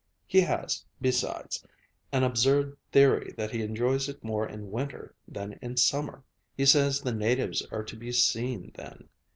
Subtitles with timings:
[0.25, 1.63] He has, besides,
[2.11, 6.23] an absurd theory that he enjoys it more in winter than in summer.
[6.57, 9.09] He says the natives are to be seen then.